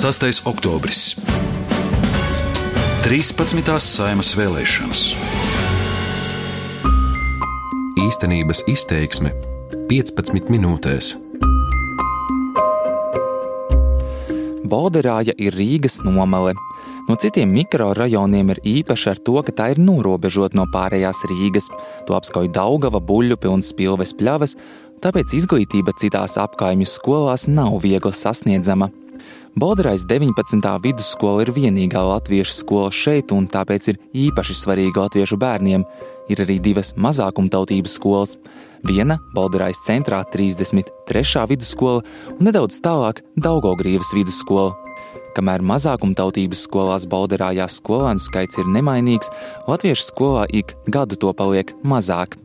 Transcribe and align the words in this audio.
6. 0.00 0.46
oktobris. 0.48 1.12
13. 3.04 3.60
saimas 3.84 4.30
vēlēšanas. 4.32 5.00
Īstenības 8.00 8.62
izteiksme 8.72 9.34
15 9.90 10.48
minūtēs. 10.48 11.10
Bolderāja 14.64 15.34
ir 15.36 15.52
Rīgas 15.60 15.98
nomale. 16.00 16.54
No 17.04 17.18
citiem 17.20 17.52
mikrorajoniem 17.52 18.54
ir 18.54 18.62
īpaši 18.80 19.12
ar 19.12 19.20
to, 19.20 19.36
ka 19.44 19.52
tā 19.52 19.68
ir 19.74 19.82
norobežota 19.84 20.56
no 20.56 20.64
pārējās 20.72 21.20
Rīgas. 21.34 21.68
To 22.08 22.16
apskauj 22.16 22.48
Daugava, 22.56 23.04
Buļļupi 23.04 23.52
un 23.52 23.60
Spilves 23.60 24.16
pļavas, 24.16 24.56
tāpēc 25.04 25.36
izglītība 25.36 25.92
citās 26.00 26.40
apkaimju 26.40 26.88
skolās 26.88 27.50
nav 27.52 27.82
viegli 27.84 28.16
sasniedzama. 28.16 28.88
Bolderais 29.58 30.04
19. 30.06 30.62
vidusskola 30.78 31.42
ir 31.42 31.50
vienīgā 31.50 31.98
latviešu 32.06 32.52
skola 32.54 32.90
šeit, 32.94 33.32
un 33.34 33.48
tāpēc 33.50 33.88
ir 33.90 33.96
īpaši 34.14 34.54
svarīga 34.54 35.08
latviešu 35.08 35.38
bērniem. 35.42 35.82
Ir 36.30 36.42
arī 36.44 36.60
divas 36.62 36.92
mazākumtautības 36.94 37.96
skolas. 37.98 38.36
Viena 38.86 39.18
Bolderais 39.34 39.80
centrā 39.86 40.22
33. 40.30 41.48
vidusskola 41.50 42.04
un 42.36 42.46
nedaudz 42.46 42.78
tālāk 42.84 43.24
Daugogrīvas 43.34 44.14
vidusskola. 44.14 44.76
Kamēr 45.34 45.66
mazākumtautības 45.66 46.62
skolās 46.68 47.08
Bolderājās 47.10 47.80
skolēnu 47.82 48.22
skaits 48.22 48.62
ir 48.62 48.70
nemainīgs, 48.70 49.30
latviešu 49.66 50.06
skolā 50.12 50.46
ik 50.54 50.76
gadu 50.86 51.18
to 51.18 51.34
paliek 51.34 51.74
mazāk. 51.82 52.38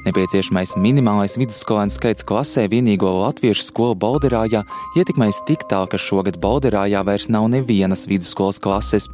Nepieciešamais 0.00 0.78
minimālais 0.80 1.34
vidusskolēnu 1.36 1.92
skaits 1.92 2.24
klasē 2.24 2.62
vienīgo 2.72 3.10
latviešu 3.18 3.66
skolu 3.66 3.98
Bolderājā 4.00 4.62
ietekmēs 4.96 5.42
tik 5.44 5.66
tālu, 5.68 5.90
ka 5.92 6.00
šogad 6.00 6.38
Bolderājā 6.40 7.02
vairs 7.04 7.28
nav 7.28 7.50
nevienas 7.52 8.06
vidusskolas 8.08 8.62
klases. 8.64 9.10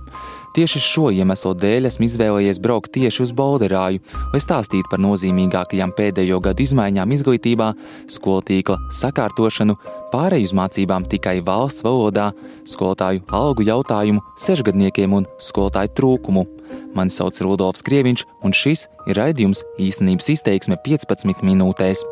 Tieši 0.57 0.81
šo 0.81 1.11
iemeslu 1.13 1.51
dēļ 1.61 1.91
esmu 1.91 2.07
izvēlējies 2.07 2.63
braukt 2.65 2.95
tieši 2.95 3.27
uz 3.27 3.33
Bolderāju, 3.37 4.01
lai 4.33 4.39
stāstītu 4.41 4.89
par 4.89 5.03
nozīmīgākajām 5.05 5.93
pēdējo 5.99 6.39
gadu 6.47 6.65
izmaiņām 6.65 7.13
izglītībā, 7.13 7.67
skolu 8.09 8.41
tīkla 8.49 8.79
sakārtošanu, 8.97 9.77
pārēju 10.15 10.49
uz 10.49 10.57
mācībām 10.57 11.05
tikai 11.13 11.43
valsts 11.45 11.85
valodā, 11.85 12.31
skolotāju 12.73 13.27
algu 13.37 13.69
jautājumu, 13.69 14.25
sešgadniekiem 14.41 15.21
un 15.21 15.29
skolotāju 15.37 15.93
trūkumu. 16.01 16.49
Mani 16.97 17.13
sauc 17.13 17.37
Rudolfs 17.45 17.85
Krieviņš, 17.85 18.25
un 18.41 18.57
šis 18.57 18.89
ir 19.05 19.21
raidījums 19.21 19.61
īstenības 19.77 20.33
izteiksme 20.39 20.81
15 20.89 21.45
minūtēs. 21.45 22.07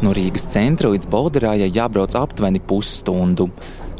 No 0.00 0.14
Rīgas 0.16 0.46
centra 0.48 0.88
līdz 0.88 1.10
Bolderājai 1.12 1.66
jābrauc 1.76 2.14
aptuveni 2.16 2.56
pusstundu. 2.64 3.50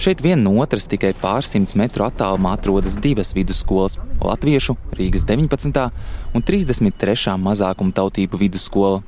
Šeit 0.00 0.22
viena 0.24 0.40
no 0.46 0.54
otras 0.62 0.86
tikai 0.88 1.10
pārsimts 1.20 1.74
metru 1.76 2.06
attālumā 2.06 2.54
atrodas 2.56 2.94
divas 2.96 3.34
vidusskolas- 3.36 3.98
Latviešu, 4.30 4.78
Rīgas 4.96 5.26
19. 5.28 5.90
un 6.32 6.42
33. 6.42 7.36
mazākuma 7.36 7.92
tautību 7.92 8.40
vidusskola. 8.40 9.02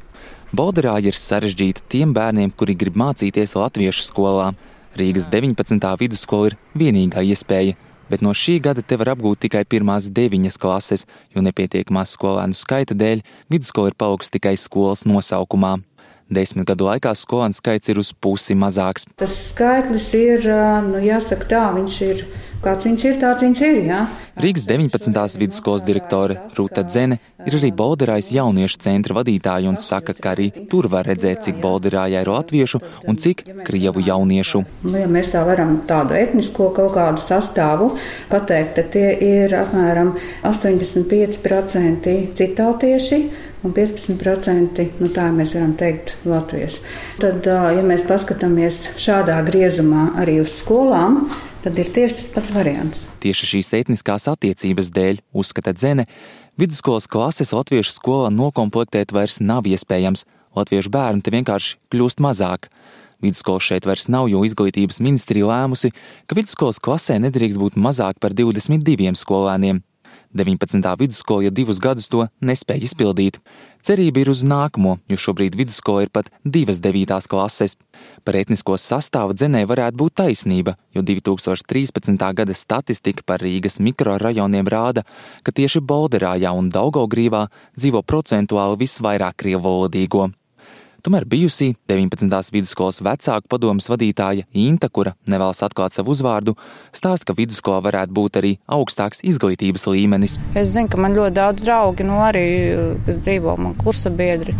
Bolderāja 0.52 1.06
ir 1.08 1.16
sarežģīta 1.16 1.80
tiem 1.88 2.12
bērniem, 2.12 2.52
kuri 2.52 2.76
grib 2.76 2.94
mācīties 2.94 3.56
latviešu 3.56 4.04
skolā. 4.12 4.54
Rīgas 4.94 5.24
19. 5.30 5.96
vidusskola 5.96 6.50
ir 6.50 6.58
vienīgā 6.76 7.24
iespēja, 7.24 7.74
bet 8.10 8.20
no 8.20 8.34
šī 8.36 8.60
gada 8.60 8.82
te 8.82 8.96
var 8.96 9.16
apgūt 9.16 9.48
tikai 9.48 9.64
pirmās 9.64 10.10
deviņas 10.12 10.58
klases, 10.58 11.06
jo 11.34 11.40
nepietiekamās 11.40 12.12
skolēnu 12.18 12.52
skaita 12.52 12.92
dēļ 12.92 13.22
vidusskola 13.48 13.88
ir 13.88 13.94
paaugsts 13.96 14.30
tikai 14.36 14.58
skolas 14.60 15.06
nosaukumā. 15.08 15.78
Desmit 16.32 16.68
gadu 16.68 16.88
laikā 16.88 17.12
skolēnu 17.18 17.56
skaits 17.56 17.92
ir 17.92 18.00
uz 18.02 18.12
pusi 18.12 18.56
mazāks. 18.58 19.06
Tas 19.20 19.36
skaitlis 19.50 20.08
ir, 20.18 20.48
nu, 20.88 21.02
jāsaka 21.02 21.50
tā, 21.50 21.66
viņš 21.76 22.00
ir 22.08 22.24
kāds 22.62 22.86
viņš 22.86 23.04
ir, 23.08 23.18
tāds 23.20 23.42
viņš 23.44 23.60
ir. 23.66 23.78
Jā. 23.88 24.00
Rīgas 24.42 24.64
19. 24.68 25.38
vidusskolas 25.40 25.84
direktore 25.84 26.38
Rūta 26.56 26.84
Dzene 26.86 27.18
ir 27.44 27.56
arī 27.58 27.72
Bolderājas 27.76 28.30
jauniešu 28.32 28.80
centra 28.84 29.16
vadītāja 29.18 29.68
un 29.70 29.78
saka, 29.82 30.14
ka 30.14 30.32
arī 30.32 30.48
tur 30.70 30.88
var 30.92 31.08
redzēt, 31.10 31.42
cik 31.46 31.58
Bolderājā 31.62 32.22
ir 32.22 32.30
latviešu 32.30 32.80
un 33.10 33.18
cik 33.20 33.44
krievu 33.66 34.04
jauniešu. 34.06 34.62
Nu, 34.86 34.96
ja 35.00 35.10
mēs 35.10 35.32
tā 35.34 35.42
varam 35.48 35.80
tādu 35.88 36.16
etnisko 36.18 36.70
kaut 36.76 36.94
kādu 36.96 37.22
sastāvu 37.22 37.92
pateikt, 38.30 38.76
tad 38.78 38.92
tie 38.94 39.08
ir 39.26 39.56
apmēram 39.58 40.14
85% 40.46 42.14
citautieši 42.38 43.22
un 43.62 43.74
15% 43.74 44.84
nu, 45.00 45.08
tā 45.14 45.28
mēs 45.34 45.54
varam 45.56 45.72
teikt 45.78 46.14
latviešu. 46.28 46.82
Tad, 47.22 47.46
ja 47.46 47.82
mēs 47.86 48.04
paskatāmies 48.08 48.80
šādā 49.00 49.38
griezumā 49.46 50.10
arī 50.22 50.40
uz 50.42 50.54
skolām, 50.58 51.24
tad 51.64 51.78
ir 51.78 51.90
tieši 51.94 52.18
tas 52.18 52.30
pats 52.34 52.54
variants. 52.54 53.04
Tieši 53.22 53.50
šīs 53.54 53.72
etniskās 53.82 54.28
attiecības 54.30 54.90
dēļ, 54.94 55.22
uzskata 55.38 55.74
Dzene, 55.76 56.08
vidusskolas 56.60 57.08
klases 57.10 57.54
latviešu 57.54 57.94
skolā 57.94 58.32
nokomplektēt 58.34 59.14
vairs 59.14 59.40
nav 59.40 59.70
iespējams. 59.70 60.26
Latviešu 60.58 60.92
bērni 60.92 61.24
te 61.24 61.32
vienkārši 61.32 61.78
kļūst 61.94 62.20
mazāk. 62.20 62.68
Vidusskolas 63.22 63.62
šeit 63.62 63.86
vairs 63.86 64.08
nav, 64.10 64.26
jo 64.28 64.42
izglītības 64.42 64.98
ministrija 65.00 65.46
lēmusi, 65.46 65.92
ka 66.26 66.36
vidusskolas 66.36 66.82
klasē 66.82 67.20
nedrīkst 67.22 67.60
būt 67.62 67.78
mazāk 67.78 68.18
par 68.20 68.34
22 68.34 69.14
skolēniem. 69.16 69.80
19. 70.34 70.80
vidusskola 70.98 71.46
jau 71.46 71.52
divus 71.52 71.80
gadus 71.82 72.08
to 72.08 72.26
nespēja 72.40 72.86
izpildīt. 72.88 73.38
Cerība 73.82 74.22
ir 74.22 74.30
uz 74.30 74.44
nākamo, 74.46 74.96
jo 75.10 75.18
šobrīd 75.18 75.56
vidusskola 75.58 76.04
ir 76.06 76.12
pat 76.14 76.30
divas 76.44 76.78
devītās 76.82 77.26
klases. 77.28 77.76
Par 78.24 78.38
etnisko 78.38 78.76
sastāvu 78.78 79.34
dzenē 79.36 79.64
varētu 79.68 79.98
būt 79.98 80.16
taisnība, 80.22 80.76
jo 80.94 81.02
2013. 81.02 82.16
gada 82.38 82.54
statistika 82.54 83.26
par 83.26 83.42
Rīgas 83.42 83.80
mikrorajoniem 83.82 84.70
rāda, 84.70 85.06
ka 85.42 85.52
tieši 85.52 85.82
Bolderājā 85.82 86.54
un 86.54 86.70
Daugaugrīvā 86.72 87.48
dzīvo 87.76 88.04
procentuāli 88.06 88.84
visvairāk 88.86 89.42
krievolodīgo. 89.42 90.30
Tomēr 91.02 91.24
bijusī 91.26 91.72
19. 91.90 92.30
vidusskolas 92.54 93.00
vecāku 93.02 93.48
padomas 93.50 93.88
vadītāja 93.90 94.44
Inta, 94.54 94.86
kura 94.86 95.16
nevēlas 95.26 95.64
atklāt 95.66 95.96
savu 95.96 96.12
uzvārdu, 96.14 96.54
stāsta, 96.94 97.26
ka 97.26 97.34
vidusskolā 97.34 97.80
varētu 97.82 98.14
būt 98.14 98.38
arī 98.38 98.52
augstāks 98.70 99.24
izglītības 99.26 99.88
līmenis. 99.90 100.38
Es 100.54 100.76
zinu, 100.76 100.86
ka 100.92 101.02
man 101.02 101.18
ļoti 101.18 101.34
daudz 101.40 101.66
draugi, 101.66 102.06
nu 102.06 102.20
arī, 102.22 102.44
kas 103.08 103.18
dzīvo 103.18 103.56
man 103.58 103.74
kursa 103.82 104.14
biedri. 104.14 104.54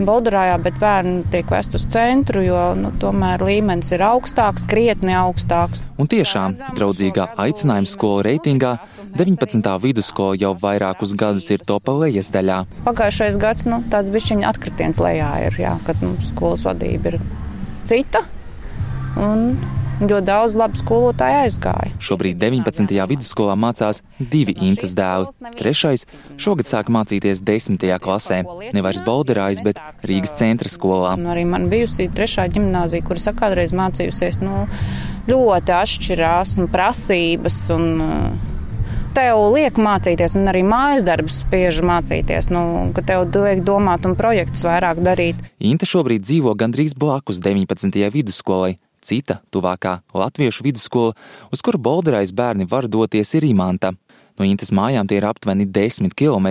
Bolderājā, 0.00 0.54
bet 0.64 0.78
bērni 0.80 1.20
tiek 1.32 1.50
vest 1.52 1.74
uz 1.76 1.82
centru, 1.92 2.40
jo 2.44 2.60
nu, 2.78 2.92
tomēr 3.02 3.42
līmenis 3.44 3.92
ir 3.92 4.04
augstāks, 4.06 4.64
krietni 4.68 5.12
augstāks. 5.18 5.82
Un 6.00 6.08
tiešām 6.08 6.56
draudzīgā 6.78 7.28
aicinājuma 7.44 7.90
skola 7.90 8.24
reitingā 8.30 8.72
19. 9.18 9.68
vidusskola 9.82 10.38
jau 10.40 10.54
vairākus 10.62 11.12
gadus 11.18 11.50
ir 11.52 11.64
topa 11.68 11.92
lejas 12.00 12.32
daļā. 12.32 12.62
Pagājušais 12.88 13.36
gads 13.42 13.68
nu, 13.68 13.82
tāds 13.92 14.14
bišķiņa 14.14 14.48
atkritiens 14.48 15.02
lejā 15.02 15.30
ir, 15.50 15.60
jā, 15.60 15.76
kad 15.86 16.00
nu, 16.04 16.14
skolas 16.24 16.64
vadība 16.64 17.12
ir 17.12 17.20
cita. 17.88 18.24
Un 19.20 19.52
ļoti 20.00 20.26
daudz 20.26 20.56
labu 20.58 20.78
skolotāju 20.80 21.42
aizgāja. 21.46 21.92
Šobrīd 22.02 22.38
19. 22.40 22.94
vidusskolā 23.10 23.56
mācās 23.58 24.02
divi 24.18 24.54
intas 24.64 24.94
dēli. 24.96 25.28
Trešais 25.58 26.06
šogad 26.40 26.70
sāk 26.70 26.90
mācīties 26.92 27.42
10. 27.44 27.82
klasē. 28.02 28.42
Ne 28.72 28.84
vairs 28.84 29.02
Bolderājas, 29.06 29.62
bet 29.64 29.80
Rīgas 30.08 30.34
centra 30.38 30.72
skolā. 30.72 31.16
Un 31.18 31.28
arī 31.32 31.44
man 31.48 31.68
bijusi 31.72 32.08
trešā 32.12 32.48
ģimnāzija, 32.54 33.04
kuras 33.06 33.28
kādreiz 33.36 33.74
mācījusies, 33.76 34.40
nu, 34.44 34.64
ļoti 35.30 35.76
atšķirās 35.82 36.56
un 36.60 36.72
prasības. 36.72 37.60
Un, 37.76 37.86
tev 39.12 39.42
liek 39.52 39.76
mācīties, 39.80 40.36
un 40.38 40.48
arī 40.48 40.62
mājas 40.64 41.04
darbus 41.04 41.42
spiež 41.42 41.82
mācīties, 41.84 42.48
nu, 42.52 42.62
ka 42.96 43.04
tev 43.04 43.26
liek 43.34 43.60
domāt 43.66 44.06
un 44.08 44.16
projektus 44.16 44.64
vairāk 44.64 45.02
darīt. 45.04 45.42
Inte 45.60 45.88
šobrīd 45.88 46.24
dzīvo 46.24 46.54
gandrīz 46.58 46.96
blakus 46.98 47.42
19. 47.44 48.00
vidusskolai. 48.14 48.78
Cita, 49.02 49.40
tuvākā 49.50 49.98
latviešu 50.14 50.62
vidusskola, 50.62 51.16
uz 51.50 51.62
kuru 51.64 51.80
bolderais 51.82 52.30
bērni 52.30 52.68
var 52.70 52.86
doties, 52.86 53.34
ir 53.34 53.48
Imanta. 53.48 53.92
No 54.38 54.46
Intas 54.48 54.70
mājām 54.72 55.08
tie 55.08 55.18
ir 55.20 55.26
aptuveni 55.28 55.66
10 55.68 56.14
km, 56.16 56.48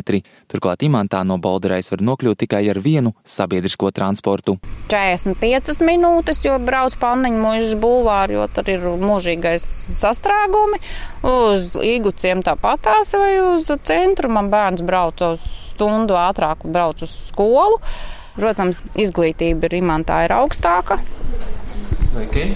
turklāt 0.51 0.83
Imantā 0.85 1.23
no 1.25 1.39
Bolderais 1.41 1.89
var 1.91 2.03
nokļūt 2.05 2.43
tikai 2.43 2.61
ar 2.69 2.79
vienu 2.83 3.13
sabiedrisko 3.25 3.89
transportu. 3.95 4.57
45 4.91 5.81
minūtes, 5.87 6.43
jo 6.45 6.59
brauc 6.61 6.95
panniņu 7.01 7.41
mūža 7.41 7.79
bulvāru, 7.81 8.37
jo 8.37 8.47
tur 8.53 8.69
ir 8.69 8.85
mūžīgais 9.01 9.65
sastrēgumi. 10.03 10.81
Uz 11.25 11.73
īguciem 11.81 12.45
tāpatās 12.45 13.15
vai 13.17 13.33
uz 13.41 13.71
centru 13.87 14.29
man 14.29 14.51
bērns 14.53 14.85
brauc 14.85 15.23
uz 15.31 15.45
stundu 15.71 16.19
ātrāk, 16.19 16.67
brauc 16.67 17.01
uz 17.01 17.15
skolu. 17.31 17.81
Protams, 18.37 18.79
izglītība 18.95 19.67
ir 19.67 19.81
imantā 19.81 20.21
ir 20.27 20.37
augstāka. 20.37 21.01
Sveiki! 22.11 22.49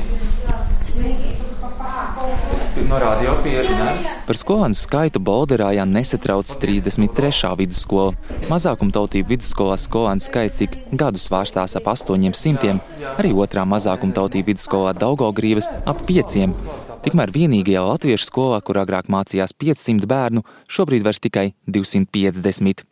norādīju 2.89 3.31
apierinājumus. 3.33 4.07
Par 4.27 4.37
skolēnu 4.39 4.77
skaitu 4.77 5.21
Bolderājā 5.23 5.85
nesatrauc 5.89 6.51
33. 6.61 7.51
vidusskola. 7.59 8.13
Mazākumtautību 8.51 9.33
vidusskolā 9.33 9.77
skolēnu 9.79 10.23
skaits 10.23 10.65
ik 10.65 10.77
gadus 10.93 11.27
vārstās 11.33 11.75
ap 11.79 11.89
800, 11.91 12.77
arī 13.15 13.33
otrā 13.35 13.65
mazākumtautību 13.69 14.53
vidusskolā 14.53 14.95
Daugogrības 14.97 15.69
ap 15.85 16.03
5. 16.07 16.47
Tikmēr 17.05 17.33
vienīgajā 17.33 17.83
latviešu 17.85 18.29
skolā, 18.29 18.61
kur 18.65 18.79
agrāk 18.81 19.11
mācījās 19.13 19.53
500 19.61 20.09
bērnu, 20.09 20.45
šobrīd 20.71 21.05
vairs 21.05 21.21
tikai 21.21 21.51
250. 21.69 22.85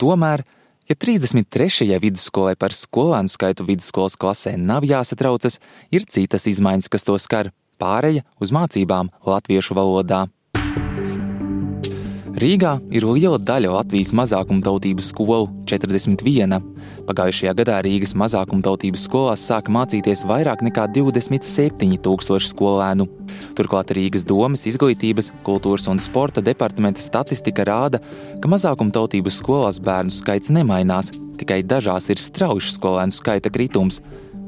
Tomēr, 0.00 0.46
ja 0.90 0.96
33. 0.98 1.86
vidusskolai 2.02 2.56
par 2.58 2.74
skolēnu 2.74 3.30
skaitu 3.30 3.66
vidusskolas 3.68 4.18
klasē 4.18 4.56
nav 4.58 4.82
jāsatraucas, 4.88 5.60
ir 5.94 6.06
citas 6.10 6.48
izmaiņas, 6.50 6.90
kas 6.90 7.06
to 7.06 7.14
skar 7.22 7.52
pāreja 7.78 8.24
uz 8.42 8.50
mācībām 8.50 9.12
latviešu 9.26 9.78
valodā. 9.78 10.26
Rīgā 12.30 12.76
ir 12.94 13.02
liela 13.10 13.40
daļa 13.42 13.72
Latvijas 13.74 14.12
mazākumtautības 14.14 15.08
skolu- 15.10 15.48
41. 15.70 16.60
Pagājušajā 17.08 17.54
gadā 17.58 17.80
Rīgas 17.82 18.14
mazākumtautības 18.14 19.02
skolās 19.08 19.42
sāka 19.42 19.72
mācīties 19.74 20.22
vairāk 20.22 20.62
nekā 20.62 20.86
27 20.94 21.98
tūkstoši 21.98 22.52
skolēnu. 22.52 23.08
Turklāt 23.58 23.90
Rīgas 23.90 24.22
domas 24.24 24.62
izglītības, 24.62 25.32
kultūras 25.42 25.88
un 25.90 25.98
sporta 25.98 26.40
departamenta 26.40 27.00
statistika 27.00 27.64
rāda, 27.64 27.98
ka 28.40 28.48
mazākumtautības 28.48 29.42
skolās 29.42 29.80
bērnu 29.80 30.10
skaits 30.10 30.50
nemainās, 30.50 31.10
tikai 31.36 31.64
dažās 31.64 32.10
ir 32.10 32.16
strauji 32.16 32.70
skolēnu 32.70 33.10
skaita 33.10 33.50
kritums. 33.50 34.00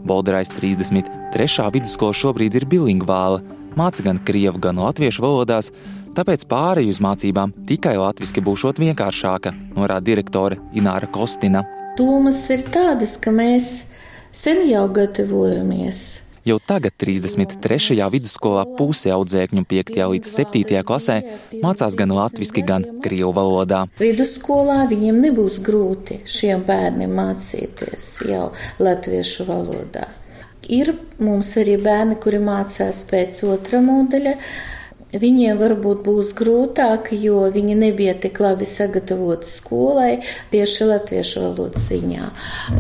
Bolderais 0.07 0.49
33. 0.49 1.71
vidusskola 1.73 2.15
šobrīd 2.15 2.55
ir 2.55 2.65
bilingvāla, 2.65 3.43
māca 3.79 4.05
gan 4.07 4.21
krievu, 4.23 4.61
gan 4.63 4.81
latviešu 4.83 5.25
valodās, 5.25 5.71
tāpēc 6.17 6.47
pārēju 6.51 6.95
uz 6.95 7.01
mācībām 7.03 7.55
tikai 7.69 7.99
latviešu 8.01 8.45
būšot 8.49 8.83
vienkāršāka, 8.83 9.55
norāda 9.77 10.07
direktore 10.13 10.61
Ināra 10.77 11.11
Kostina. 11.13 11.65
Domas 11.99 12.45
ir 12.53 12.67
tādas, 12.73 13.19
ka 13.21 13.33
mēs 13.35 13.83
sen 14.33 14.65
jau 14.69 14.87
gatavojamies 14.93 16.23
Jau 16.43 16.57
tagad 16.59 16.91
33. 16.99 18.03
vidusskolā 18.11 18.65
puse 18.75 19.13
audzēkņu 19.15 19.63
5. 19.71 19.99
līdz 20.11 20.31
7. 20.33 20.81
klasē 20.83 21.21
mācās 21.63 21.95
gan 21.95 22.11
latviešu, 22.17 22.65
gan 22.67 22.87
krievu 23.05 23.31
valodā. 23.37 23.85
Vidusskolā 24.01 24.81
viņiem 24.91 25.21
nebūs 25.23 25.61
grūti 25.63 26.19
šiem 26.27 26.65
bērniem 26.67 27.15
mācīties 27.15 28.09
jau 28.27 28.49
latviešu 28.83 29.47
valodā. 29.47 30.09
Ir 30.71 30.95
mums 31.19 31.57
arī 31.59 31.79
bērni, 31.83 32.21
kuri 32.23 32.39
mācās 32.43 33.03
pēc 33.09 33.43
otra 33.51 33.81
modeļa, 33.83 34.37
Viņiem 35.13 35.59
varbūt 35.61 35.99
būs 36.07 36.31
grūtāk, 36.33 37.11
jo 37.13 37.43
viņi 37.53 37.75
nebija 37.77 38.15
tik 38.17 38.39
labi 38.41 38.65
sagatavoti 38.65 39.45
skolai 39.45 40.13
tieši 40.49 40.87
latviešu 40.89 41.43
valodas 41.43 41.85
ziņā. 41.91 42.31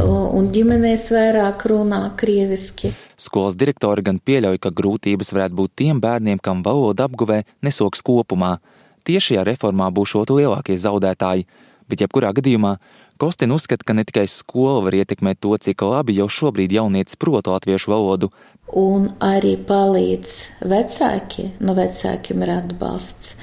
Un 0.00 0.49
ģimenēs 0.55 1.11
vairāk 1.12 1.67
runā 1.69 2.00
krieviski. 2.17 2.94
Skolas 3.20 3.58
direktori 3.61 4.05
gan 4.06 4.17
pieļauj, 4.17 4.62
ka 4.64 4.73
grūtības 4.73 5.34
varētu 5.37 5.58
būt 5.61 5.75
tiem 5.82 6.00
bērniem, 6.00 6.40
kam 6.40 6.64
valoda 6.64 7.05
apguvē 7.05 7.43
nesoks 7.61 8.00
kopumā. 8.00 8.56
Tiešajā 9.05 9.44
reformā 9.44 9.90
būs 9.93 10.14
šot 10.14 10.32
lielākie 10.32 10.79
zaudētāji, 10.81 11.44
bet 11.84 12.00
jebkurā 12.00 12.32
gadījumā 12.32 12.79
Kostina 13.22 13.54
uzskata, 13.54 13.84
ka 13.86 13.94
ne 13.94 14.02
tikai 14.02 14.24
skola 14.26 14.80
var 14.82 14.96
ietekmēt 14.98 15.38
to, 15.44 15.52
cik 15.54 15.84
labi 15.86 16.16
jau 16.16 16.24
šobrīd 16.26 16.72
jaunietis 16.74 17.14
prot 17.14 17.46
latviešu 17.46 17.92
valodu. 17.92 18.32
Un 18.74 19.12
arī 19.22 19.52
palīdz 19.69 20.32
vecāki, 20.72 21.44
no 21.62 21.76
vecākiem 21.78 22.42
ir 22.42 22.50
atbalsts, 22.56 23.36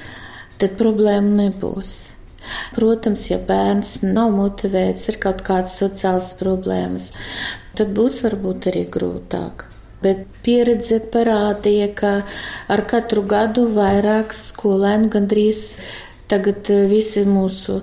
tad 0.60 0.74
problēma 0.76 1.32
nebūs. 1.38 1.94
Protams, 2.76 3.22
ja 3.30 3.38
bērns 3.40 3.94
nav 4.04 4.34
motivēts, 4.36 5.08
ir 5.14 5.16
kaut 5.22 5.40
kādas 5.48 5.78
sociālas 5.80 6.34
problēmas, 6.36 7.08
tad 7.80 7.96
būs 7.96 8.20
varbūt 8.26 8.68
arī 8.74 8.84
grūtāk. 8.92 9.64
Bet 10.04 10.26
pieredze 10.44 11.00
parādīja, 11.16 11.88
ka 11.96 12.12
ar 12.68 12.84
katru 12.92 13.24
gadu 13.32 13.64
vairāk 13.80 14.36
skolēnu 14.36 15.08
gandrīz 15.16 15.64
Tagad 16.30 16.68
eh, 16.70 16.84
visi 16.90 17.24
mūsu 17.26 17.80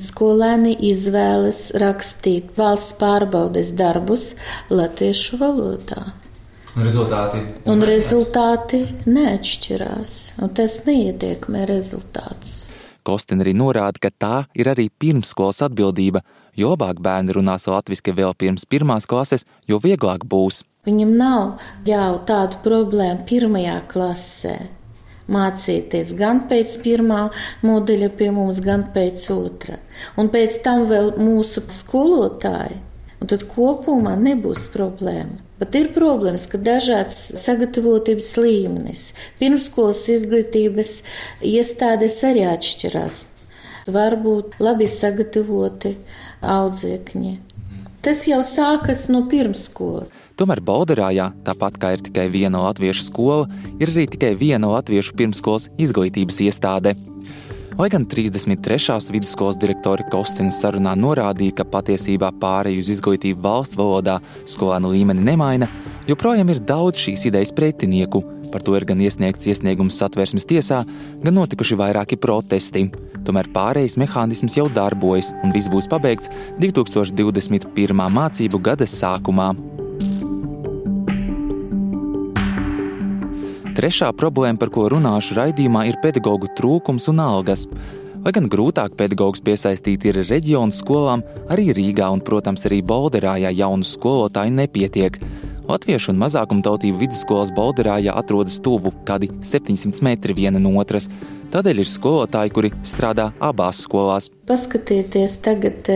skolēni 0.00 0.72
izvēlas 0.88 1.66
rakstīt 1.80 2.54
valsts 2.56 2.96
pārbaudes 3.00 3.74
darbus 3.76 4.30
latviešu 4.72 5.40
valodā. 5.40 6.06
Un 6.70 6.86
rezultāti, 6.86 7.42
un 7.68 7.82
rezultāti 7.84 8.80
neatšķirās, 9.10 10.16
un 10.40 10.52
tas 10.54 10.78
neietekmē 10.86 11.66
rezultātus. 11.68 12.60
Kostina 13.04 13.42
arī 13.44 13.56
norāda, 13.58 13.98
ka 14.00 14.10
tā 14.14 14.34
ir 14.54 14.70
arī 14.70 14.86
pirmsskolas 15.02 15.64
atbildība, 15.66 16.22
jo 16.56 16.72
labāk 16.72 17.00
bērni 17.02 17.34
runās 17.36 17.66
latviešu 17.68 18.14
vēl 18.16 18.36
pirms 18.38 18.68
pirmās 18.70 19.08
klases, 19.10 19.44
jo 19.68 19.80
vieglāk 19.82 20.24
būs. 20.24 20.62
Viņam 20.88 21.16
nav 21.18 21.64
jau 21.84 22.12
tādu 22.28 22.62
problēmu 22.64 23.26
pirmajā 23.28 23.80
klasē 23.90 24.60
mācīties 25.30 26.14
gan 26.18 26.44
pēc 26.50 26.76
pirmā 26.84 27.22
modeļa 27.66 28.10
pie 28.18 28.30
mums, 28.34 28.60
gan 28.64 28.88
pēc 28.94 29.26
otra. 29.34 29.78
Un 30.18 30.30
pēc 30.32 30.60
tam 30.64 30.86
vēl 30.90 31.14
mūsu 31.20 31.64
skolotāji. 31.70 32.80
Un 33.20 33.28
tad 33.28 33.44
kopumā 33.50 34.14
nebūs 34.16 34.66
problēma. 34.72 35.42
Bet 35.60 35.76
ir 35.76 35.90
problēmas, 35.92 36.46
ka 36.48 36.56
dažāds 36.56 37.18
sagatavotības 37.36 38.30
līmenis, 38.40 39.02
pirmskolas 39.36 40.06
izglītības 40.08 40.94
iestādes 41.44 42.16
arī 42.24 42.46
atšķirās. 42.48 43.20
Varbūt 43.92 44.56
labi 44.62 44.88
sagatavoti 44.88 45.98
audzēkņi. 46.40 47.34
Tas 48.00 48.22
jau 48.24 48.38
sākas 48.40 49.10
no 49.12 49.26
pirmskolas. 49.28 50.08
Tomēr 50.40 50.62
Bolderājā, 50.64 51.26
tāpat 51.44 51.74
kā 51.76 51.90
ir 51.92 52.04
tikai 52.06 52.30
viena 52.32 52.62
latviešu 52.64 53.02
skola, 53.10 53.44
ir 53.76 53.92
arī 53.92 54.06
tikai 54.08 54.30
viena 54.40 54.70
latviešu 54.72 55.12
pirmskolas 55.18 55.66
izglītības 55.76 56.38
iestāde. 56.46 56.94
Lai 57.76 57.90
gan 57.92 58.06
33. 58.08 59.12
vidusskolas 59.12 59.60
direktore 59.60 60.06
Kostina 60.08 60.48
sarunā 60.48 60.94
norādīja, 60.96 61.58
ka 61.60 61.68
patiesībā 61.76 62.32
pārēju 62.40 62.80
uz 62.86 62.90
izglītību 62.96 63.44
valsts 63.44 63.76
valodā 63.76 64.16
skolēnu 64.48 64.94
līmeni 64.96 65.26
nemaina, 65.28 65.68
joprojām 66.10 66.50
ir 66.50 66.60
daudz 66.66 66.98
šīs 67.04 67.28
idejas 67.30 67.54
pretinieku. 67.56 68.22
Par 68.50 68.64
to 68.66 68.74
ir 68.74 68.84
gan 68.88 68.98
iesniegts 68.98 69.46
iesniegums 69.46 69.98
satversmes 70.00 70.46
tiesā, 70.48 70.82
gan 71.22 71.36
notikuši 71.38 71.78
vairāki 71.78 72.18
protesti. 72.18 72.88
Tomēr 73.26 73.50
pārējais 73.54 73.98
mehānisms 74.00 74.56
jau 74.58 74.66
darbojas, 74.74 75.30
un 75.44 75.54
viss 75.54 75.70
būs 75.70 75.86
pabeigts 75.90 76.32
2021. 76.58 77.94
mācību 77.94 78.62
gada 78.70 78.88
sākumā. 78.90 79.52
Trešā 83.76 84.10
problēma, 84.18 84.58
par 84.58 84.72
ko 84.74 84.88
runāšu 84.90 85.36
raidījumā, 85.38 85.86
ir 85.88 86.00
pedagoģu 86.02 86.50
trūkums 86.58 87.06
un 87.12 87.22
algas. 87.22 87.68
Lai 88.20 88.32
gan 88.36 88.50
grūtāk 88.52 88.96
pedagogus 88.98 89.40
piesaistīt 89.46 90.02
ir 90.10 90.18
reģionu 90.28 90.74
skolām, 90.74 91.22
arī 91.48 91.70
Rīgā 91.76 92.10
un, 92.12 92.20
protams, 92.20 92.66
arī 92.68 92.82
Bolderājā 92.84 93.54
jaunu 93.56 93.86
skolotāju 93.86 94.52
nepietiek. 94.58 95.16
Latviešu 95.70 96.10
un 96.10 96.18
mazākumtautību 96.18 96.98
vidusskolas 96.98 97.52
Bolderājā 97.54 98.14
atrodas 98.18 98.56
tuvu, 98.64 98.90
kādi 99.06 99.28
700 99.46 100.02
metri 100.02 100.34
viena 100.34 100.58
no 100.62 100.72
otras. 100.82 101.06
Tādēļ 101.50 101.80
ir 101.82 101.88
skolotāji, 101.90 102.52
kuri 102.54 102.68
strādā 102.86 103.30
abās 103.42 103.80
skolās. 103.82 104.28
Paskatieties, 104.46 105.32
tagad 105.42 105.88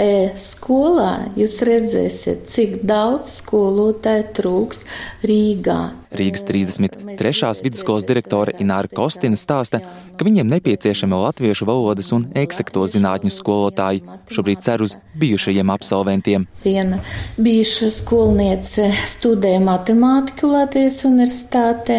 e-skolā 0.00 1.10
jūs 1.36 1.58
redzēsiet, 1.68 2.46
cik 2.48 2.78
daudz 2.88 3.38
skolotāju 3.42 4.26
trūks 4.36 4.82
Rīgā. 5.28 5.78
Rīgas 6.14 6.44
33. 6.48 7.52
vidusskolas 7.66 8.06
direktore 8.08 8.56
Ināra 8.62 8.88
Kostina 8.88 9.36
stāsta, 9.36 9.82
ka 10.16 10.24
viņiem 10.24 10.52
nepieciešami 10.56 11.20
latviešu 11.26 11.68
valodas 11.68 12.12
un 12.16 12.28
eksakto 12.38 12.84
zinātņu 12.88 13.32
skolotāji. 13.34 14.04
Šobrīd 14.32 14.62
cer 14.64 14.84
uz 14.84 14.96
bijušajiem 15.20 15.72
absolventiem. 15.74 16.46
Viena 16.64 17.02
bijuša 17.36 17.90
skolniece 17.98 18.92
studēja 19.10 19.60
matemātiku 19.64 20.54
Latvijas 20.54 21.02
universitātē. 21.08 21.98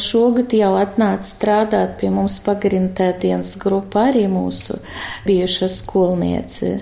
Šogad 0.00 0.54
jau 0.56 0.72
atnāca 0.80 1.28
strādāt 1.28 1.98
pie 2.00 2.10
mums 2.14 2.38
pagarintā 2.44 3.10
dienas 3.20 3.54
grupā 3.60 4.08
arī 4.10 4.26
mūsu 4.32 4.78
bijuša 5.26 5.68
skolniece. 5.74 6.78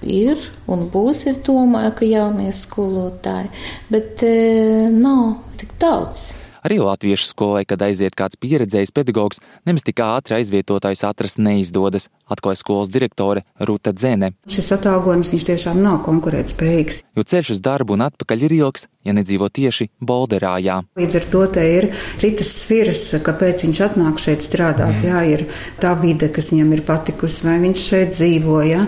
Ir 0.00 0.40
un 0.70 0.86
būs, 0.92 1.26
es 1.28 1.40
domāju, 1.44 1.92
ka 1.98 2.08
jaunie 2.08 2.52
skolotāji, 2.56 3.50
bet 3.92 4.24
e, 4.24 4.88
nav 4.94 5.42
tik 5.60 5.74
daudz. 5.80 6.30
Arī 6.60 6.76
latviešu 6.82 7.30
skolai, 7.30 7.64
kad 7.64 7.80
aiziet 7.84 8.16
kāds 8.18 8.36
pieredzējis 8.40 8.92
pedagogs, 8.92 9.40
nemaz 9.68 9.84
tik 9.86 10.02
ātri 10.04 10.36
aizvietotājs 10.40 11.06
atrast 11.08 11.40
neizdodas, 11.40 12.10
atklāja 12.28 12.60
skolas 12.60 12.92
direktore 12.92 13.46
Ruta 13.56 13.94
Dzene. 13.96 14.34
Šis 14.50 14.68
atalgojums 14.76 15.32
viņš 15.32 15.46
tiešām 15.52 15.80
nav 15.80 16.02
konkurētspējīgs. 16.04 17.02
Jo 17.16 17.24
ceļš 17.32 17.54
uz 17.56 17.62
darbu 17.64 17.96
un 17.96 18.04
atpakaļ 18.10 18.44
ir 18.48 18.56
ilgs, 18.60 18.86
ja 19.06 19.14
nedzīvo 19.16 19.48
tieši 19.48 19.88
Bolderājā. 20.04 20.76
Līdz 21.00 21.16
ar 21.20 21.26
to 21.32 21.44
te 21.54 21.64
ir 21.64 21.88
citas 22.20 22.50
sviras, 22.62 23.02
kāpēc 23.24 23.64
viņš 23.64 23.80
atnāk 23.86 24.20
šeit 24.20 24.44
strādāt. 24.44 25.00
Mm. 25.00 25.06
Jā, 25.08 25.22
ir 25.32 25.46
tā 25.80 25.94
vide, 26.00 26.28
kas 26.32 26.52
viņam 26.52 26.74
ir 26.76 26.84
patikusi, 26.88 27.46
vai 27.46 27.56
viņš 27.64 27.84
šeit 27.86 28.12
dzīvo. 28.18 28.58
Jā. 28.68 28.84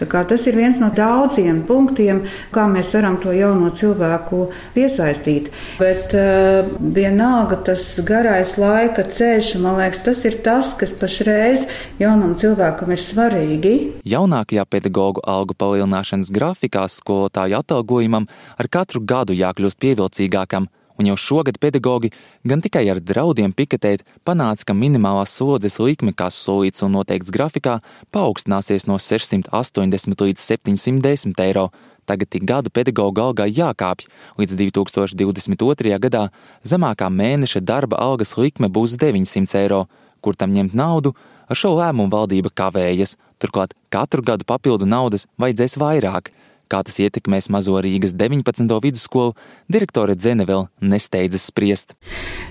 Tā 0.00 0.08
kā 0.10 0.24
tas 0.28 0.46
ir 0.50 0.58
viens 0.58 0.80
no 0.82 0.90
daudziem 0.94 1.62
punktiem, 1.68 2.24
kā 2.54 2.66
mēs 2.70 2.90
varam 2.96 3.20
to 3.22 3.34
jauno 3.36 3.70
cilvēku 3.70 4.48
piesaistīt. 4.74 5.52
Bet 5.78 6.16
uh, 6.18 6.66
vienalga 7.12 7.58
tas 7.60 8.00
garais 8.08 8.54
laika 8.56 9.04
ceļš, 9.04 9.52
man 9.60 9.76
liekas, 9.80 10.00
tas 10.04 10.24
ir 10.24 10.36
tas, 10.44 10.72
kas 10.80 10.94
pašreiz 10.96 11.66
jaunam 12.00 12.32
cilvēkam 12.40 12.92
ir 12.94 13.02
svarīgi. 13.04 13.74
Jaunākajā 14.08 14.64
pedagoģu 14.64 15.24
algu 15.28 15.56
palielināšanas 15.58 16.32
grafikā 16.32 16.86
skolotāju 16.88 17.58
atalgojumam 17.60 18.28
ar 18.56 18.70
katru 18.72 19.04
gadu 19.04 19.36
jākļūst 19.36 19.80
pievilcīgākam 19.82 20.70
un 21.02 21.10
jau 21.10 21.18
šogad 21.18 21.58
pedagogi 21.58 22.12
gan 22.46 22.62
tikai 22.62 22.86
ar 22.92 23.00
draudiem 23.02 23.52
piketēt 23.52 24.04
panāca, 24.26 24.68
ka 24.68 24.76
minimālās 24.76 25.34
slodzes 25.36 25.80
likme, 25.82 26.14
kas 26.14 26.38
solīts 26.46 26.84
un 26.86 26.94
noteikts 26.96 27.34
grafikā, 27.34 27.80
paaugstināsies 28.14 28.86
no 28.86 28.98
680 29.02 30.26
līdz 30.26 30.46
710 30.46 31.42
eiro. 31.42 31.70
Tagad 32.06 32.32
tik 32.34 32.46
gadu 32.46 32.70
pedagoģa 32.74 33.26
algai 33.28 33.48
jākāpj, 33.54 34.08
līdz 34.38 34.56
2022. 34.58 35.98
gadā 36.02 36.24
zemākā 36.66 37.06
mēneša 37.10 37.62
darba 37.62 38.00
algas 38.02 38.34
likme 38.38 38.70
būs 38.70 38.96
900 38.98 39.60
eiro. 39.62 39.84
Kur 40.22 40.38
tam 40.38 40.54
ņemt 40.54 40.74
naudu? 40.74 41.14
Ar 41.50 41.58
šo 41.58 41.74
lēmumu 41.76 42.10
valdība 42.10 42.50
kavējas, 42.54 43.16
turklāt 43.42 43.74
katru 43.90 44.22
gadu 44.22 44.46
papildu 44.46 44.86
naudas 44.86 45.26
vajadzēs 45.38 45.78
vairāk. 45.78 46.30
Kā 46.72 46.78
tas 46.80 46.96
ietekmēs 47.04 47.50
mazo 47.52 47.76
Rīgas 47.84 48.14
19. 48.16 48.64
vidusskolu, 48.80 49.34
direktore 49.68 50.14
Dzene 50.16 50.46
vēl 50.48 50.64
nesteidzas 50.80 51.50
spriest. 51.50 51.92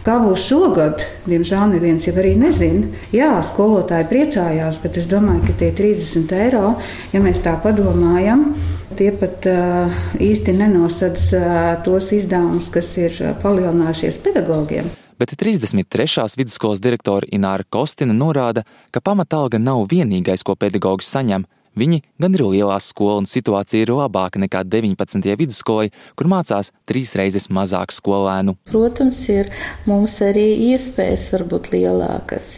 Kā 0.06 0.20
būs 0.22 0.44
šogad, 0.46 1.02
diemžēl 1.26 1.74
neviens 1.74 2.06
jau 2.06 2.14
arī 2.22 2.36
nezina. 2.38 2.92
Jā, 3.16 3.32
skolotāji 3.42 4.06
priecājās, 4.12 4.78
bet 4.84 5.00
es 5.02 5.10
domāju, 5.10 5.48
ka 5.48 5.58
tie 5.64 5.72
30 5.74 6.36
eiro, 6.38 6.76
ja 7.16 7.22
mēs 7.24 7.42
tā 7.42 7.56
padomājam, 7.64 8.52
tie 9.00 9.10
pat 9.18 9.48
īsti 10.22 10.54
nenosadz 10.60 11.32
tos 11.88 12.12
izdevumus, 12.14 12.70
kas 12.70 12.94
ir 13.02 13.24
palielinājušies 13.42 14.22
pedagogiem 14.22 14.92
bet 15.22 15.36
33. 15.38 16.34
vidusskolas 16.38 16.80
direktore 16.82 17.28
Ināra 17.30 17.62
Kostina 17.70 18.14
norāda, 18.14 18.64
ka 18.90 19.04
pamatalga 19.06 19.60
nav 19.62 19.84
vienīgais, 19.92 20.42
ko 20.42 20.56
pedagogs 20.58 21.12
saņem. 21.14 21.46
Viņi 21.72 22.02
gan 22.20 22.34
ir 22.36 22.44
lielā 22.44 22.76
skola 22.84 23.22
un 23.22 23.28
situācija 23.30 23.86
ir 23.86 23.94
labāka 23.96 24.42
nekā 24.44 24.66
19. 24.68 25.24
vidusskolai, 25.40 25.88
kur 26.20 26.28
mācās 26.28 26.74
trīs 26.90 27.14
reizes 27.16 27.48
mazāk 27.48 27.94
skolēnu. 27.96 28.58
Protams, 28.68 29.22
ir 29.32 29.48
mums 29.88 30.18
arī 30.26 30.44
iespējas 30.72 31.30
varbūt 31.32 31.72
lielākas, 31.72 32.58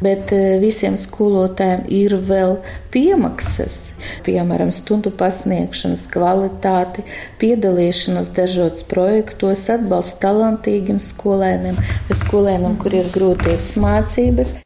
bet 0.00 0.32
e, 0.32 0.56
visiem 0.64 0.96
skolotājiem 1.00 1.84
ir 1.92 2.16
vēl 2.24 2.56
piemaksas, 2.94 3.78
piemēram, 4.24 4.72
stundu 4.72 5.12
pasniegšanas 5.12 6.08
kvalitāti, 6.14 7.04
piedalīšanās 7.44 8.32
dažos 8.32 8.80
projektos, 8.88 9.68
atbalsts 9.76 10.22
talantīgiem 10.24 11.04
skolēniem, 11.04 11.76
skolēniem, 12.24 12.80
kur 12.80 12.96
ir 12.96 13.12
grūtības 13.12 13.74
mācības. 13.84 14.56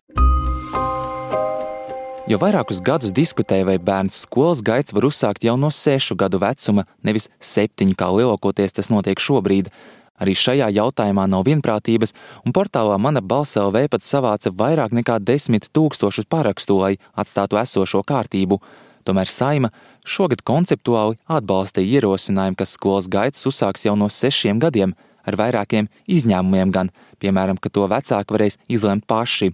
Jau 2.28 2.36
vairākus 2.36 2.82
gadus 2.84 3.14
diskutēja, 3.16 3.64
vai 3.64 3.78
bērns 3.80 4.18
skolas 4.26 4.60
gaids 4.60 4.92
var 4.92 5.06
uzsākt 5.08 5.46
jau 5.46 5.54
no 5.56 5.70
sešu 5.72 6.12
gadu 6.20 6.36
vecuma, 6.42 6.82
nevis 7.00 7.30
septiņu, 7.40 7.94
kā 7.96 8.10
lielākoties 8.12 8.76
tas 8.76 8.90
notiek 8.92 9.16
šobrīd. 9.16 9.70
Arī 10.20 10.34
šajā 10.36 10.66
jautājumā 10.76 11.24
nav 11.24 11.46
vienprātības, 11.48 12.12
un 12.44 12.52
portālā 12.52 12.98
Mana 13.00 13.22
balss 13.24 13.56
LV 13.56 13.86
pat 13.94 14.04
savāca 14.04 14.52
vairāk 14.52 14.92
nekā 14.98 15.16
desmit 15.24 15.70
tūkstošus 15.72 16.28
parakstu, 16.28 16.76
lai 16.76 16.92
atstātu 17.16 17.62
esošo 17.62 18.04
kārtību. 18.04 18.60
Tomēr 19.08 19.32
Saima 19.32 19.72
šogad 20.04 20.44
konceptuāli 20.44 21.16
atbalstīja 21.32 22.02
ierosinājumu, 22.02 22.60
ka 22.60 22.68
skolas 22.68 23.08
gaitas 23.08 23.48
uzsāks 23.48 23.88
jau 23.88 23.96
no 23.96 24.12
sešiem 24.12 24.60
gadiem, 24.60 24.92
ar 25.28 25.38
vairākiem 25.38 25.90
izņēmumiem 26.08 26.72
gan, 26.74 26.90
piemēram, 27.22 27.60
ka 27.60 27.70
to 27.72 27.86
vecāki 27.90 28.34
varēs 28.34 28.58
izlemt 28.68 29.06
paši. 29.08 29.52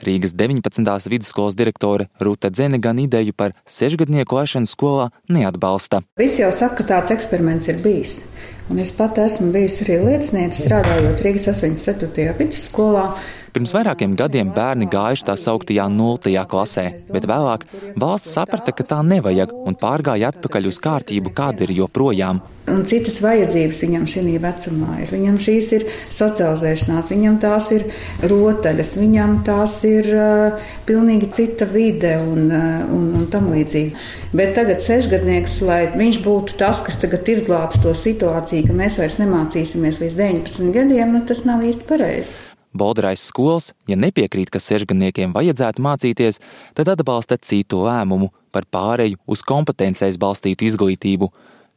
Rīgas 0.00 0.32
19. 0.32 0.86
vidusskolas 1.12 1.56
direktore 1.58 2.08
Rūta 2.24 2.48
Dzene 2.48 2.80
gan 2.80 2.98
ideju 3.02 3.34
par 3.36 3.52
sešgadnieku 3.68 4.38
laišanu 4.38 4.70
skolā 4.70 5.10
neatbalsta. 5.28 6.00
Visi 6.20 6.40
jau 6.40 6.48
saka, 6.56 6.80
ka 6.80 6.88
tāds 6.94 7.12
eksperiments 7.12 7.68
ir 7.68 7.82
bijis. 7.84 8.22
Un 8.70 8.78
es 8.80 8.92
pat 8.94 9.18
esmu 9.18 9.50
bijusi 9.52 9.82
arī 9.84 9.98
lieciniece 10.06 10.62
strādājot 10.62 11.20
Rīgas 11.26 11.48
87. 11.52 12.28
vidusskolā, 12.38 13.10
Pirms 13.50 13.72
vairākiem 13.74 14.12
gadiem 14.14 14.52
bērni 14.54 14.86
gājuši 14.90 15.26
tā 15.26 15.34
sauktajā 15.40 15.88
nultajā 15.90 16.44
klasē, 16.50 16.84
bet 17.10 17.26
vēlāk 17.26 17.64
valsts 17.98 18.36
saprata, 18.36 18.70
ka 18.70 18.86
tā 18.86 19.00
nevajag 19.02 19.50
un 19.66 19.74
pārgāja 19.80 20.30
atpakaļ 20.30 20.68
uz 20.70 20.78
kārtību, 20.84 21.32
kāda 21.34 21.66
ir 21.66 21.74
joprojām. 21.80 22.38
Un 22.70 22.84
citas 22.86 23.16
vajadzības 23.24 23.80
viņam 23.82 24.04
šī 24.12 24.36
vecumā 24.38 25.00
ir. 25.02 25.10
Viņam 25.10 25.38
šīs 25.42 25.70
ir 25.74 25.86
socializēšanās, 26.14 27.08
viņam 27.10 27.38
tās 27.42 27.70
ir 27.74 27.86
rotaļas, 28.30 28.92
viņam 29.00 29.40
tās 29.48 29.80
ir 29.88 30.10
uh, 30.14 30.68
pilnīgi 30.86 31.32
cita 31.34 31.66
vide 31.72 32.12
un, 32.22 32.44
uh, 32.52 32.84
un, 32.86 33.08
un 33.18 33.24
tam 33.32 33.48
līdzīgi. 33.50 34.04
Bet 34.36 34.54
tagad 34.60 34.84
sešgadnieks, 34.84 35.58
lai 35.66 35.80
viņš 35.96 36.20
būtu 36.22 36.60
tas, 36.60 36.84
kas 36.86 37.00
tagad 37.02 37.26
izglābs 37.34 37.82
to 37.82 37.96
situāciju, 37.98 38.68
ka 38.68 38.78
mēs 38.84 39.00
vairs 39.02 39.18
nemācīsimies 39.18 39.98
līdz 40.04 40.22
19 40.22 40.70
gadiem, 40.76 41.16
nu 41.16 41.24
tas 41.26 41.42
nav 41.48 41.66
īsti 41.66 41.90
pareizi. 41.90 42.49
Bolderais 42.70 43.22
skolas, 43.26 43.72
ja 43.90 43.96
nepiekrīt, 43.98 44.50
ka 44.50 44.62
sešgadniekiem 44.62 45.32
vajadzētu 45.34 45.82
mācīties, 45.82 46.38
tad 46.78 46.92
atbalsta 46.92 47.38
citu 47.42 47.82
lēmumu 47.82 48.30
par 48.54 48.66
pāreju 48.70 49.18
uz 49.26 49.42
kompetencēs 49.46 50.18
balstītu 50.22 50.68
izglītību. 50.68 51.30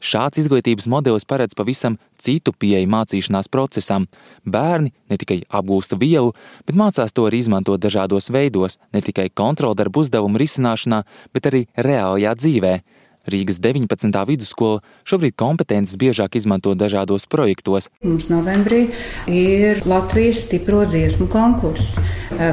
Šāds 0.04 0.42
izglītības 0.42 0.86
modelis 0.92 1.24
paredz 1.24 1.56
pavisam 1.56 1.96
citu 2.20 2.52
pieeju 2.52 2.90
mācīšanās 2.92 3.48
procesam. 3.48 4.10
Bērni 4.44 4.92
ne 5.10 5.18
tikai 5.18 5.40
apgūsta 5.48 5.96
vielu, 5.98 6.34
bet 6.68 6.76
mācās 6.76 7.16
to 7.16 7.30
arī 7.30 7.40
izmantot 7.40 7.80
dažādos 7.80 8.28
veidos, 8.36 8.78
ne 8.92 9.00
tikai 9.02 9.30
kontroldarbu 9.32 10.04
uzdevumu 10.04 10.42
risināšanā, 10.44 11.06
bet 11.34 11.48
arī 11.48 11.64
reālajā 11.80 12.36
dzīvē. 12.42 12.74
Rīgas 13.24 13.62
19. 13.64 14.12
vidusskola 14.28 14.82
šobrīd 15.08 15.38
kompetences 15.40 15.96
biežāk 16.00 16.36
izmanto 16.36 16.74
dažādos 16.76 17.24
projektos. 17.32 17.88
Mums 18.04 18.28
novembrī 18.28 18.90
ir 19.32 19.80
Latvijas 19.88 20.44
stipro 20.48 20.84
dziesmu 20.84 21.30
konkurss. 21.32 22.02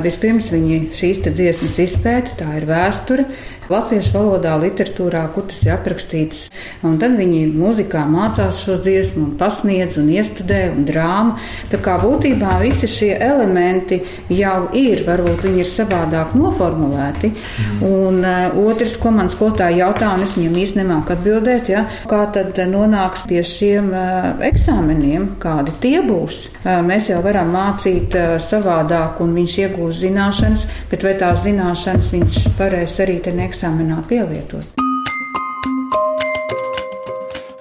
Vispirms 0.05 0.53
viņi 0.55 0.83
šīs 0.95 1.25
dziesmas 1.27 1.81
izpēta, 1.83 2.37
tā 2.39 2.53
ir 2.61 2.69
vēsture, 2.71 3.27
latviešu 3.71 4.15
valodā, 4.17 4.57
literatūrā, 4.61 5.23
kur 5.35 5.47
tas 5.51 5.63
ir 5.65 5.75
aprakstīts. 5.77 6.49
Un 6.87 6.99
tad 7.01 7.15
viņi 7.19 7.45
mūzikā 7.55 8.03
mācās 8.11 8.63
šo 8.65 8.79
dziesmu, 8.83 9.29
un 9.29 9.37
pasniedz, 9.41 9.97
un 10.01 10.11
iestudē, 10.11 10.63
un 10.75 10.87
drāmu. 10.89 11.37
Tā 11.71 11.81
kā 11.83 11.97
būtībā 12.03 12.57
visi 12.65 12.91
šie 12.91 13.13
elementi 13.15 14.01
jau 14.35 14.71
ir, 14.77 15.05
varbūt 15.07 15.47
viņi 15.47 15.63
ir 15.63 15.71
savādāk 15.71 16.35
noformulēti. 16.39 17.31
Mm. 17.31 17.85
Un 17.91 18.21
uh, 18.25 18.59
otrs, 18.71 18.97
ko 19.01 19.15
man 19.15 19.31
skolotāji 19.33 19.81
jautā, 19.85 20.15
un 20.17 20.27
es 20.27 20.35
viņam 20.39 20.60
īsti 20.63 20.83
nemāku 20.83 21.15
atbildēt, 21.17 21.71
ja, 21.73 21.85
kā 22.11 22.23
tad 22.35 22.59
nonāks 22.71 23.27
pie 23.31 23.43
šiem 23.47 23.93
uh, 23.95 24.31
eksāmeniem, 24.51 25.35
kādi 25.43 25.77
tie 25.83 25.97
būs. 26.07 26.43
Uh, 26.61 26.81
mēs 26.87 27.11
jau 27.13 27.21
varam 27.25 27.53
mācīt 27.55 28.17
savādāk, 28.45 29.21
un 29.25 29.35
viņš 29.37 29.57
iegūs 29.65 30.05
zināšanas, 30.05 30.67
bet 30.91 31.07
vai 31.07 31.17
tās 31.21 31.45
zināšanas 31.47 32.13
viņš 32.17 32.43
varēs 32.61 33.01
arī 33.05 33.21
te 33.25 33.35
neksāmenēt? 33.37 33.51
eksāmenā 33.51 34.03
pielietot. 34.09 34.90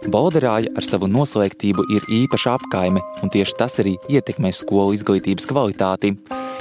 Bolderāja 0.09 0.71
ar 0.73 0.85
savu 0.85 1.07
noslēgtību 1.11 1.83
ir 1.93 2.05
īpaša 2.09 2.55
apkaime, 2.57 3.01
un 3.21 3.29
tieši 3.29 3.57
tas 3.59 3.77
arī 3.81 3.95
ietekmē 4.09 4.49
skolu 4.55 4.95
izglītības 4.97 5.45
kvalitāti. 5.49 6.15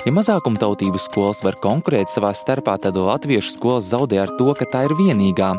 Ja 0.07 0.13
mazākumtautību 0.15 1.01
skolas 1.01 1.41
var 1.45 1.57
konkurēt 1.63 2.13
savā 2.13 2.31
starpā, 2.37 2.77
tad 2.83 2.97
latviešu 3.01 3.55
skolas 3.57 3.89
zaudē 3.91 4.21
ar 4.23 4.33
to, 4.39 4.53
ka 4.59 4.69
tā 4.69 4.85
ir 4.87 4.95
vienīgā. 5.01 5.51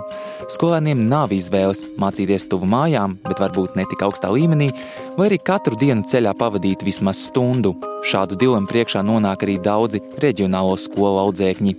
Skolēniem 0.53 1.01
nav 1.10 1.34
izvēles 1.36 1.84
mācīties 2.00 2.48
tuvu 2.51 2.69
mājām, 2.69 3.17
bet 3.25 3.41
varbūt 3.41 3.75
ne 3.79 3.88
tik 3.89 4.05
augstā 4.05 4.31
līmenī, 4.34 4.72
vai 5.17 5.29
arī 5.31 5.41
katru 5.51 5.77
dienu 5.79 6.05
ceļā 6.10 6.36
pavadīt 6.39 6.86
vismaz 6.88 7.25
stundu. 7.27 7.74
Šādu 8.10 8.38
dilemmu 8.39 8.69
priekšā 8.69 9.03
nonāk 9.05 9.48
arī 9.48 9.60
daudzi 9.62 10.03
reģionālo 10.24 10.77
skolu 10.79 11.25
audzēkņi. 11.27 11.77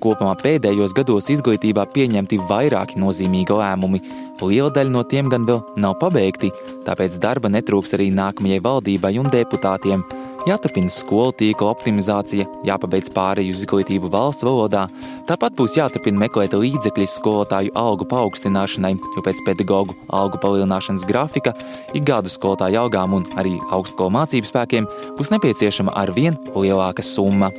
Kopumā 0.00 0.32
pēdējos 0.40 0.94
gados 0.96 1.26
izglītībā 1.28 1.84
pieņemti 1.92 2.38
vairāki 2.48 2.96
nozīmīgi 3.00 3.52
lēmumi. 3.52 4.00
Liela 4.40 4.70
daļa 4.72 4.92
no 4.94 5.02
tiem 5.04 5.28
gan 5.32 5.44
vēl 5.48 5.60
nav 5.80 5.98
pabeigti, 6.00 6.50
tāpēc 6.86 7.18
darba 7.20 7.50
netrūks 7.52 7.92
arī 7.96 8.08
nākamajai 8.14 8.62
valdībai 8.64 9.16
un 9.20 9.28
deputātiem. 9.32 10.04
jāturpina 10.48 10.88
skolu 10.88 11.34
tīkla 11.36 11.68
optimizācija, 11.74 12.46
jāpabeidz 12.64 13.10
pārēju 13.12 13.52
uz 13.52 13.60
izglītību 13.60 14.08
valsts 14.08 14.46
valodā, 14.46 14.86
tāpat 15.28 15.52
būs 15.58 15.76
jāturpina 15.76 16.24
meklēt 16.24 16.56
līdzekļi 16.56 17.08
skolotāju 17.12 17.74
algu 17.76 18.08
paaugstināšanai, 18.08 18.94
jo 19.16 19.24
pēc 19.26 19.44
pedagoģu 19.44 19.98
algu 20.08 20.40
palielināšanas 20.40 21.04
grafika 21.04 21.52
ik 21.92 22.08
gadu 22.08 22.32
skolotāju 22.32 22.80
algām 22.86 23.20
un 23.20 23.28
arī 23.36 23.58
augstskolu 23.68 24.16
mācību 24.16 24.48
spēkiem 24.48 24.88
būs 25.18 25.32
nepieciešama 25.36 25.92
ar 25.92 26.16
vien 26.16 26.40
lielāka 26.56 27.04
summa. 27.04 27.52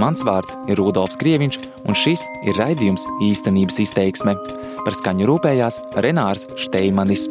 Mans 0.00 0.22
vārds 0.24 0.54
ir 0.70 0.78
Rudolfs 0.80 1.18
Krieviņš, 1.20 1.58
un 1.84 1.96
šis 1.98 2.22
ir 2.48 2.56
raidījums 2.60 3.04
īstenības 3.28 3.80
izteiksme. 3.84 4.36
Par 4.86 4.96
skaņu 4.96 5.28
rūpējās 5.28 5.80
Renārs 6.04 6.46
Šteimanis. 6.64 7.28